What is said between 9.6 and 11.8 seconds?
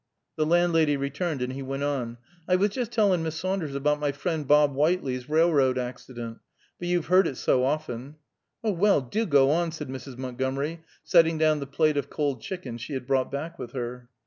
said Mrs. Montgomery, setting down the